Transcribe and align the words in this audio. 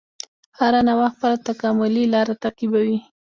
هره 0.59 0.79
نوعه 0.87 1.07
خپله 1.13 1.37
تکاملي 1.49 2.03
لاره 2.13 2.33
تعقیبوي. 2.43 2.97